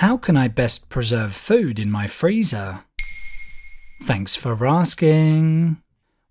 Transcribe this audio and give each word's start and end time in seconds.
How 0.00 0.16
can 0.16 0.34
I 0.34 0.48
best 0.48 0.88
preserve 0.88 1.34
food 1.34 1.78
in 1.78 1.90
my 1.90 2.06
freezer? 2.06 2.84
Thanks 4.04 4.34
for 4.34 4.66
asking. 4.66 5.76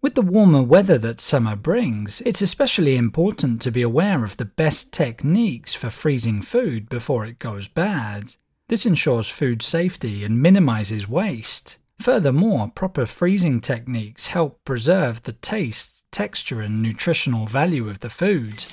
With 0.02 0.16
the 0.16 0.24
warmer 0.24 0.64
weather 0.64 0.98
that 0.98 1.22
summer 1.22 1.56
brings, 1.56 2.20
it's 2.22 2.42
especially 2.42 2.98
important 2.98 3.62
to 3.62 3.70
be 3.70 3.84
aware 3.84 4.24
of 4.24 4.38
the 4.38 4.46
best 4.46 4.92
techniques 4.92 5.76
for 5.76 5.92
freezing 5.92 6.42
food 6.42 6.90
before 6.90 7.28
it 7.28 7.38
goes 7.38 7.68
bad. 7.68 8.38
This 8.70 8.88
ensures 8.88 9.30
food 9.30 9.62
safety 9.62 10.24
and 10.24 10.42
minimizes 10.42 11.08
waste. 11.08 11.78
Furthermore, 12.00 12.72
proper 12.74 13.06
freezing 13.06 13.62
techniques 13.62 14.28
help 14.30 14.66
preserve 14.66 15.22
the 15.22 15.34
taste, 15.34 16.06
texture, 16.12 16.60
and 16.60 16.82
nutritional 16.82 17.46
value 17.46 17.88
of 17.88 18.00
the 18.00 18.10
food. 18.10 18.66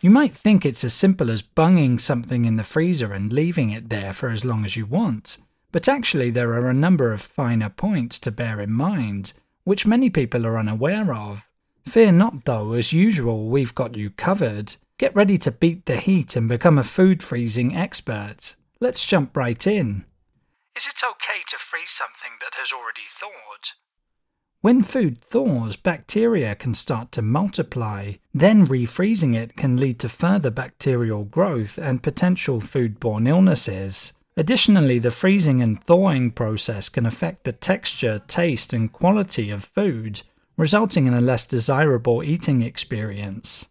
You 0.00 0.10
might 0.10 0.32
think 0.32 0.64
it's 0.64 0.84
as 0.84 0.94
simple 0.94 1.28
as 1.28 1.42
bunging 1.42 1.98
something 1.98 2.44
in 2.44 2.56
the 2.56 2.62
freezer 2.62 3.12
and 3.12 3.32
leaving 3.32 3.70
it 3.70 3.88
there 3.88 4.12
for 4.12 4.30
as 4.30 4.44
long 4.44 4.64
as 4.64 4.76
you 4.76 4.86
want, 4.86 5.38
but 5.72 5.88
actually 5.88 6.30
there 6.30 6.52
are 6.52 6.68
a 6.68 6.74
number 6.74 7.12
of 7.12 7.20
finer 7.20 7.68
points 7.68 8.20
to 8.20 8.30
bear 8.30 8.60
in 8.60 8.70
mind, 8.70 9.32
which 9.64 9.86
many 9.86 10.08
people 10.08 10.46
are 10.46 10.56
unaware 10.56 11.12
of. 11.12 11.48
Fear 11.84 12.12
not, 12.12 12.44
though, 12.44 12.74
as 12.74 12.92
usual, 12.92 13.48
we've 13.48 13.74
got 13.74 13.96
you 13.96 14.10
covered. 14.10 14.76
Get 14.98 15.16
ready 15.16 15.36
to 15.38 15.50
beat 15.50 15.86
the 15.86 15.96
heat 15.96 16.36
and 16.36 16.48
become 16.48 16.78
a 16.78 16.84
food 16.84 17.20
freezing 17.20 17.74
expert. 17.74 18.54
Let's 18.80 19.04
jump 19.04 19.36
right 19.36 19.66
in. 19.66 20.04
Is 20.76 20.86
it 20.86 21.02
okay 21.02 21.40
to 21.48 21.56
freeze 21.56 21.90
something 21.90 22.32
that 22.40 22.54
has 22.54 22.72
already 22.72 23.08
thawed? 23.08 23.74
When 24.60 24.82
food 24.82 25.20
thaws, 25.20 25.76
bacteria 25.76 26.56
can 26.56 26.74
start 26.74 27.12
to 27.12 27.22
multiply. 27.22 28.14
Then 28.34 28.66
refreezing 28.66 29.36
it 29.36 29.56
can 29.56 29.76
lead 29.76 30.00
to 30.00 30.08
further 30.08 30.50
bacterial 30.50 31.22
growth 31.24 31.78
and 31.78 32.02
potential 32.02 32.60
foodborne 32.60 33.28
illnesses. 33.28 34.14
Additionally, 34.36 34.98
the 34.98 35.12
freezing 35.12 35.62
and 35.62 35.82
thawing 35.82 36.32
process 36.32 36.88
can 36.88 37.06
affect 37.06 37.44
the 37.44 37.52
texture, 37.52 38.20
taste, 38.26 38.72
and 38.72 38.92
quality 38.92 39.48
of 39.50 39.64
food, 39.64 40.22
resulting 40.56 41.06
in 41.06 41.14
a 41.14 41.20
less 41.20 41.46
desirable 41.46 42.24
eating 42.24 42.62
experience. 42.62 43.68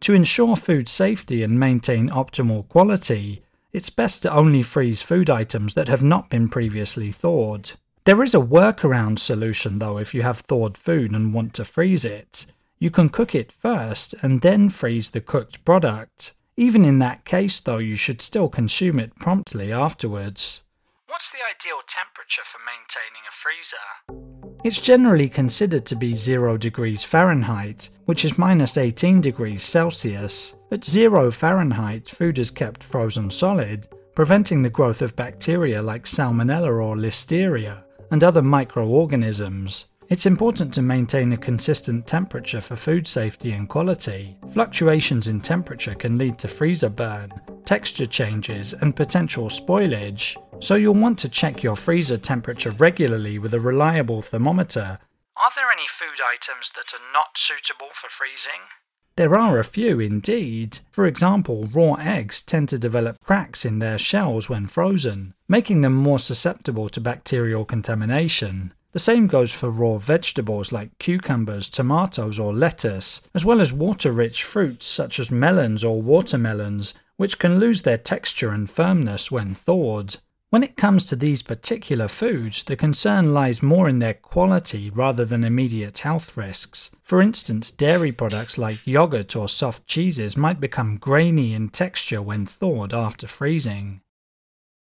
To 0.00 0.12
ensure 0.12 0.56
food 0.56 0.88
safety 0.90 1.42
and 1.42 1.58
maintain 1.58 2.10
optimal 2.10 2.68
quality, 2.68 3.42
it's 3.72 3.88
best 3.88 4.22
to 4.22 4.32
only 4.32 4.62
freeze 4.62 5.00
food 5.00 5.30
items 5.30 5.72
that 5.74 5.88
have 5.88 6.02
not 6.02 6.28
been 6.28 6.50
previously 6.50 7.10
thawed. 7.10 7.72
There 8.06 8.22
is 8.22 8.36
a 8.36 8.38
workaround 8.38 9.18
solution 9.18 9.80
though 9.80 9.98
if 9.98 10.14
you 10.14 10.22
have 10.22 10.38
thawed 10.38 10.76
food 10.76 11.10
and 11.10 11.34
want 11.34 11.54
to 11.54 11.64
freeze 11.64 12.04
it. 12.04 12.46
You 12.78 12.88
can 12.88 13.08
cook 13.08 13.34
it 13.34 13.50
first 13.50 14.14
and 14.22 14.42
then 14.42 14.70
freeze 14.70 15.10
the 15.10 15.20
cooked 15.20 15.64
product. 15.64 16.32
Even 16.56 16.84
in 16.84 17.00
that 17.00 17.24
case 17.24 17.58
though, 17.58 17.78
you 17.78 17.96
should 17.96 18.22
still 18.22 18.48
consume 18.48 19.00
it 19.00 19.16
promptly 19.16 19.72
afterwards. 19.72 20.62
What's 21.08 21.32
the 21.32 21.38
ideal 21.38 21.80
temperature 21.84 22.44
for 22.44 22.60
maintaining 22.64 23.24
a 23.28 23.32
freezer? 23.32 24.56
It's 24.62 24.80
generally 24.80 25.28
considered 25.28 25.84
to 25.86 25.96
be 25.96 26.14
0 26.14 26.58
degrees 26.58 27.02
Fahrenheit, 27.02 27.88
which 28.04 28.24
is 28.24 28.38
minus 28.38 28.76
18 28.76 29.20
degrees 29.20 29.64
Celsius. 29.64 30.54
At 30.70 30.84
0 30.84 31.32
Fahrenheit, 31.32 32.08
food 32.08 32.38
is 32.38 32.52
kept 32.52 32.84
frozen 32.84 33.32
solid, 33.32 33.88
preventing 34.14 34.62
the 34.62 34.70
growth 34.70 35.02
of 35.02 35.16
bacteria 35.16 35.82
like 35.82 36.04
Salmonella 36.04 36.68
or 36.68 36.94
Listeria 36.94 37.82
and 38.10 38.22
other 38.22 38.42
microorganisms. 38.42 39.86
It's 40.08 40.26
important 40.26 40.72
to 40.74 40.82
maintain 40.82 41.32
a 41.32 41.36
consistent 41.36 42.06
temperature 42.06 42.60
for 42.60 42.76
food 42.76 43.08
safety 43.08 43.50
and 43.52 43.68
quality. 43.68 44.36
Fluctuations 44.52 45.26
in 45.26 45.40
temperature 45.40 45.94
can 45.94 46.16
lead 46.16 46.38
to 46.38 46.48
freezer 46.48 46.88
burn, 46.88 47.32
texture 47.64 48.06
changes, 48.06 48.72
and 48.72 48.94
potential 48.94 49.48
spoilage, 49.48 50.36
so 50.62 50.76
you'll 50.76 50.94
want 50.94 51.18
to 51.18 51.28
check 51.28 51.64
your 51.64 51.74
freezer 51.74 52.18
temperature 52.18 52.70
regularly 52.78 53.40
with 53.40 53.52
a 53.52 53.60
reliable 53.60 54.22
thermometer. 54.22 54.98
Are 55.36 55.50
there 55.56 55.72
any 55.72 55.88
food 55.88 56.22
items 56.22 56.70
that 56.70 56.94
are 56.94 57.12
not 57.12 57.36
suitable 57.36 57.90
for 57.92 58.08
freezing? 58.08 58.70
There 59.16 59.34
are 59.34 59.58
a 59.58 59.64
few 59.64 59.98
indeed. 59.98 60.80
For 60.90 61.06
example, 61.06 61.70
raw 61.72 61.94
eggs 61.94 62.42
tend 62.42 62.68
to 62.68 62.78
develop 62.78 63.16
cracks 63.24 63.64
in 63.64 63.78
their 63.78 63.98
shells 63.98 64.50
when 64.50 64.66
frozen, 64.66 65.32
making 65.48 65.80
them 65.80 65.94
more 65.94 66.18
susceptible 66.18 66.90
to 66.90 67.00
bacterial 67.00 67.64
contamination. 67.64 68.74
The 68.92 68.98
same 68.98 69.26
goes 69.26 69.54
for 69.54 69.70
raw 69.70 69.96
vegetables 69.96 70.70
like 70.70 70.98
cucumbers, 70.98 71.70
tomatoes, 71.70 72.38
or 72.38 72.52
lettuce, 72.52 73.22
as 73.34 73.42
well 73.42 73.62
as 73.62 73.72
water 73.72 74.12
rich 74.12 74.44
fruits 74.44 74.84
such 74.84 75.18
as 75.18 75.30
melons 75.30 75.82
or 75.82 76.02
watermelons, 76.02 76.92
which 77.16 77.38
can 77.38 77.58
lose 77.58 77.82
their 77.82 77.98
texture 77.98 78.50
and 78.50 78.68
firmness 78.68 79.30
when 79.30 79.54
thawed. 79.54 80.16
When 80.56 80.62
it 80.62 80.78
comes 80.78 81.04
to 81.04 81.16
these 81.16 81.42
particular 81.42 82.08
foods, 82.08 82.62
the 82.62 82.76
concern 82.76 83.34
lies 83.34 83.62
more 83.62 83.90
in 83.90 83.98
their 83.98 84.14
quality 84.14 84.88
rather 84.88 85.26
than 85.26 85.44
immediate 85.44 85.98
health 85.98 86.34
risks. 86.34 86.90
For 87.02 87.20
instance, 87.20 87.70
dairy 87.70 88.10
products 88.10 88.56
like 88.56 88.86
yogurt 88.86 89.36
or 89.36 89.50
soft 89.50 89.86
cheeses 89.86 90.34
might 90.34 90.58
become 90.58 90.96
grainy 90.96 91.52
in 91.52 91.68
texture 91.68 92.22
when 92.22 92.46
thawed 92.46 92.94
after 92.94 93.26
freezing. 93.26 94.00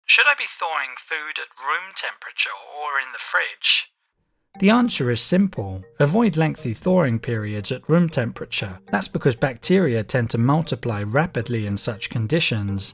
Should 0.05 0.27
I 0.27 0.34
be 0.34 0.44
thawing 0.47 0.91
food 0.99 1.38
at 1.38 1.59
room 1.59 1.94
temperature 1.97 2.50
or 2.78 3.00
in 3.00 3.10
the 3.15 3.19
fridge? 3.19 3.94
The 4.59 4.69
answer 4.69 5.10
is 5.10 5.22
simple. 5.22 5.83
Avoid 5.99 6.37
lengthy 6.37 6.75
thawing 6.75 7.19
periods 7.19 7.72
at 7.72 7.89
room 7.89 8.10
temperature. 8.10 8.78
That's 8.91 9.09
because 9.09 9.34
bacteria 9.34 10.04
tend 10.04 10.28
to 10.31 10.39
multiply 10.39 11.03
rapidly 11.03 11.66
in 11.66 11.78
such 11.78 12.10
conditions. 12.10 12.93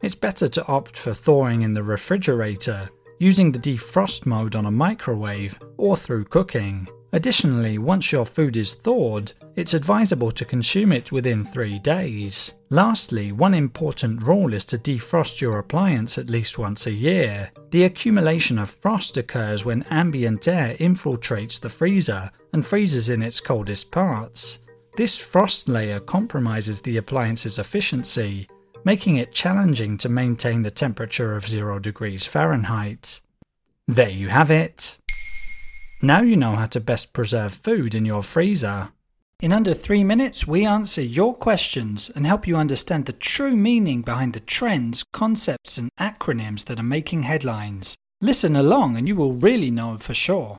It's 0.00 0.14
better 0.14 0.48
to 0.48 0.66
opt 0.66 0.96
for 0.96 1.12
thawing 1.12 1.62
in 1.62 1.74
the 1.74 1.82
refrigerator, 1.82 2.88
using 3.18 3.50
the 3.50 3.58
defrost 3.58 4.26
mode 4.26 4.54
on 4.54 4.66
a 4.66 4.70
microwave, 4.70 5.58
or 5.76 5.96
through 5.96 6.26
cooking. 6.26 6.88
Additionally, 7.12 7.78
once 7.78 8.12
your 8.12 8.26
food 8.26 8.56
is 8.56 8.74
thawed, 8.74 9.32
it's 9.56 9.74
advisable 9.74 10.30
to 10.30 10.44
consume 10.44 10.92
it 10.92 11.10
within 11.10 11.42
three 11.42 11.78
days. 11.78 12.52
Lastly, 12.70 13.32
one 13.32 13.54
important 13.54 14.22
rule 14.22 14.52
is 14.52 14.64
to 14.66 14.78
defrost 14.78 15.40
your 15.40 15.58
appliance 15.58 16.18
at 16.18 16.30
least 16.30 16.58
once 16.58 16.86
a 16.86 16.92
year. 16.92 17.50
The 17.70 17.84
accumulation 17.84 18.58
of 18.58 18.70
frost 18.70 19.16
occurs 19.16 19.64
when 19.64 19.84
ambient 19.84 20.46
air 20.46 20.76
infiltrates 20.78 21.58
the 21.58 21.70
freezer 21.70 22.30
and 22.52 22.64
freezes 22.64 23.08
in 23.08 23.22
its 23.22 23.40
coldest 23.40 23.90
parts. 23.90 24.58
This 24.96 25.16
frost 25.16 25.68
layer 25.68 26.00
compromises 26.00 26.80
the 26.82 26.98
appliance's 26.98 27.58
efficiency, 27.58 28.48
making 28.84 29.16
it 29.16 29.32
challenging 29.32 29.98
to 29.98 30.08
maintain 30.08 30.62
the 30.62 30.70
temperature 30.70 31.36
of 31.36 31.48
0 31.48 31.78
degrees 31.78 32.26
Fahrenheit. 32.26 33.20
There 33.86 34.10
you 34.10 34.28
have 34.28 34.50
it. 34.50 34.98
Now 36.02 36.20
you 36.20 36.36
know 36.36 36.56
how 36.56 36.66
to 36.66 36.80
best 36.80 37.12
preserve 37.12 37.54
food 37.54 37.94
in 37.94 38.04
your 38.04 38.22
freezer. 38.22 38.90
In 39.40 39.52
under 39.52 39.72
three 39.72 40.02
minutes, 40.02 40.46
we 40.46 40.64
answer 40.64 41.00
your 41.00 41.34
questions 41.34 42.10
and 42.14 42.26
help 42.26 42.46
you 42.46 42.56
understand 42.56 43.06
the 43.06 43.12
true 43.12 43.56
meaning 43.56 44.02
behind 44.02 44.32
the 44.32 44.40
trends, 44.40 45.04
concepts, 45.12 45.78
and 45.78 45.90
acronyms 45.98 46.64
that 46.64 46.80
are 46.80 46.84
making 46.84 47.22
headlines. 47.22 47.96
Listen 48.20 48.56
along 48.56 48.96
and 48.96 49.06
you 49.06 49.14
will 49.14 49.34
really 49.34 49.70
know 49.70 49.96
for 49.96 50.12
sure. 50.12 50.56